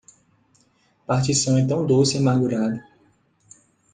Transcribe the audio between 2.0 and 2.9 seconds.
e armagurado